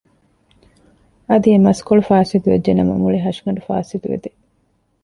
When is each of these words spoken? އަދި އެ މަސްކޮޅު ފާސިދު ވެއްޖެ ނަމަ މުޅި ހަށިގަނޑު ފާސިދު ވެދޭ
އަދި 1.27 1.47
އެ 1.53 1.57
މަސްކޮޅު 1.65 2.01
ފާސިދު 2.09 2.47
ވެއްޖެ 2.51 2.71
ނަމަ 2.79 2.93
މުޅި 3.01 3.17
ހަށިގަނޑު 3.25 3.61
ފާސިދު 3.69 4.07
ވެދޭ 4.11 4.29